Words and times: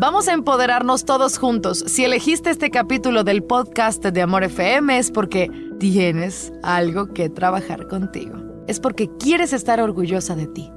Vamos 0.00 0.28
a 0.28 0.32
empoderarnos 0.32 1.04
todos 1.04 1.36
juntos. 1.36 1.84
Si 1.86 2.06
elegiste 2.06 2.48
este 2.48 2.70
capítulo 2.70 3.22
del 3.22 3.42
podcast 3.42 4.02
de 4.02 4.22
Amor 4.22 4.44
FM 4.44 4.96
es 4.96 5.10
porque 5.10 5.50
tienes 5.78 6.54
algo 6.62 7.12
que 7.12 7.28
trabajar 7.28 7.86
contigo. 7.86 8.38
Es 8.66 8.80
porque 8.80 9.10
quieres 9.18 9.52
estar 9.52 9.78
orgullosa 9.78 10.34
de 10.36 10.46
ti. 10.46 10.70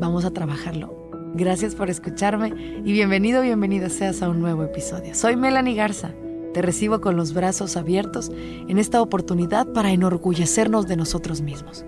Vamos 0.00 0.24
a 0.24 0.30
trabajarlo. 0.30 1.10
Gracias 1.34 1.74
por 1.74 1.90
escucharme 1.90 2.54
y 2.82 2.92
bienvenido, 2.92 3.42
bienvenida 3.42 3.90
seas 3.90 4.22
a 4.22 4.30
un 4.30 4.40
nuevo 4.40 4.62
episodio. 4.64 5.14
Soy 5.14 5.36
Melanie 5.36 5.74
Garza. 5.74 6.14
Te 6.54 6.62
recibo 6.62 7.02
con 7.02 7.14
los 7.14 7.34
brazos 7.34 7.76
abiertos 7.76 8.32
en 8.34 8.78
esta 8.78 9.02
oportunidad 9.02 9.70
para 9.74 9.92
enorgullecernos 9.92 10.86
de 10.86 10.96
nosotros 10.96 11.42
mismos. 11.42 11.84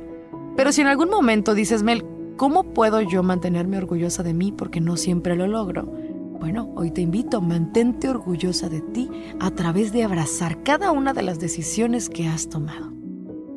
Pero 0.55 0.71
si 0.71 0.83
en 0.83 0.89
algún 0.89 1.09
momento 1.09 1.55
dices, 1.55 1.83
Mel, 1.83 2.05
¿cómo 2.37 2.75
puedo 2.75 3.01
yo 3.01 3.23
mantenerme 3.23 3.79
orgullosa 3.79 4.23
de 4.23 4.35
mí 4.35 4.53
porque 4.53 4.83
no 4.83 4.99
siempre 4.99 5.35
lo 5.35 5.47
logro? 5.47 6.04
Bueno, 6.45 6.71
hoy 6.77 6.91
te 6.91 7.01
invito, 7.01 7.41
mantente 7.41 8.07
orgullosa 8.07 8.69
de 8.69 8.83
ti 8.83 9.09
a 9.41 9.51
través 9.53 9.95
de 9.95 10.05
abrazar 10.05 10.63
cada 10.63 10.93
una 10.93 11.15
de 11.15 11.23
las 11.23 11.41
decisiones 11.41 12.11
que 12.11 12.29
has 12.29 12.51
tomado. 12.51 12.93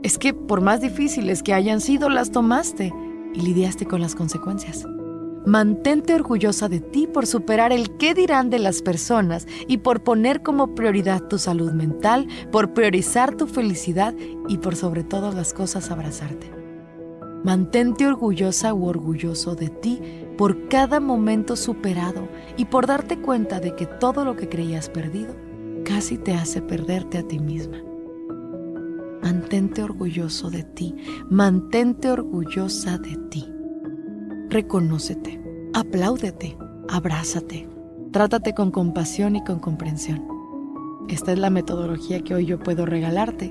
Es 0.03 0.17
que 0.17 0.33
por 0.33 0.61
más 0.61 0.79
difíciles 0.79 1.43
que 1.43 1.53
hayan 1.53 1.81
sido, 1.81 2.07
las 2.07 2.31
tomaste 2.31 2.93
y 3.33 3.41
lidiaste 3.41 3.85
con 3.87 3.99
las 3.99 4.15
consecuencias. 4.15 4.85
Mantente 5.45 6.13
orgullosa 6.13 6.69
de 6.69 6.79
ti 6.79 7.07
por 7.07 7.27
superar 7.27 7.73
el 7.73 7.97
qué 7.97 8.13
dirán 8.13 8.49
de 8.49 8.59
las 8.59 8.81
personas 8.81 9.47
y 9.67 9.79
por 9.79 10.01
poner 10.01 10.41
como 10.41 10.73
prioridad 10.73 11.23
tu 11.23 11.39
salud 11.39 11.73
mental, 11.73 12.25
por 12.53 12.71
priorizar 12.71 13.35
tu 13.35 13.47
felicidad 13.47 14.15
y 14.47 14.59
por 14.59 14.77
sobre 14.77 15.03
todas 15.03 15.35
las 15.35 15.53
cosas 15.53 15.91
abrazarte. 15.91 16.49
Mantente 17.43 18.07
orgullosa 18.07 18.73
u 18.73 18.85
orgulloso 18.85 19.55
de 19.55 19.67
ti 19.67 19.99
por 20.37 20.67
cada 20.69 20.99
momento 20.99 21.55
superado 21.55 22.27
y 22.57 22.65
por 22.65 22.85
darte 22.85 23.19
cuenta 23.19 23.59
de 23.59 23.75
que 23.75 23.85
todo 23.85 24.23
lo 24.23 24.35
que 24.35 24.47
creías 24.47 24.89
perdido 24.89 25.35
casi 25.83 26.17
te 26.17 26.33
hace 26.33 26.61
perderte 26.61 27.17
a 27.17 27.23
ti 27.23 27.39
misma. 27.39 27.77
Mantente 29.21 29.83
orgulloso 29.83 30.49
de 30.49 30.63
ti, 30.63 30.95
mantente 31.29 32.09
orgullosa 32.09 32.97
de 32.97 33.17
ti. 33.29 33.45
Reconócete, 34.49 35.41
apláudete, 35.73 36.57
abrázate, 36.87 37.67
trátate 38.11 38.53
con 38.53 38.71
compasión 38.71 39.35
y 39.35 39.43
con 39.43 39.59
comprensión. 39.59 40.25
Esta 41.09 41.31
es 41.31 41.39
la 41.39 41.49
metodología 41.49 42.21
que 42.21 42.35
hoy 42.35 42.45
yo 42.45 42.59
puedo 42.59 42.85
regalarte 42.85 43.49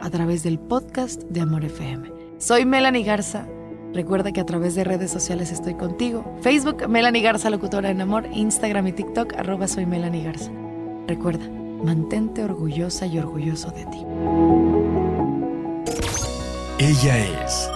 a 0.00 0.10
través 0.10 0.42
del 0.42 0.58
podcast 0.58 1.22
de 1.24 1.40
Amor 1.40 1.64
FM. 1.64 2.12
Soy 2.38 2.64
Melanie 2.64 3.04
Garza. 3.04 3.48
Recuerda 3.92 4.32
que 4.32 4.40
a 4.40 4.46
través 4.46 4.74
de 4.74 4.84
redes 4.84 5.10
sociales 5.10 5.50
estoy 5.50 5.74
contigo. 5.74 6.24
Facebook, 6.40 6.88
Melanie 6.88 7.22
Garza, 7.22 7.50
locutora 7.50 7.90
en 7.90 8.00
amor. 8.00 8.26
Instagram 8.32 8.88
y 8.88 8.92
TikTok, 8.92 9.34
arroba 9.34 9.68
soy 9.68 9.86
Melanie 9.86 10.24
Garza. 10.24 10.50
Recuerda, 11.06 11.48
mantente 11.48 12.44
orgullosa 12.44 13.06
y 13.06 13.18
orgulloso 13.18 13.70
de 13.70 13.86
ti. 13.86 14.04
Ella 16.78 17.44
es 17.44 17.70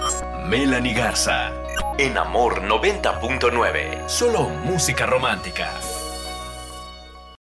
Melanie 0.47 0.93
Garza. 0.93 1.51
En 1.97 2.17
Amor 2.17 2.61
90.9. 2.63 4.07
Solo 4.07 4.49
música 4.65 5.05
romántica. 5.05 5.69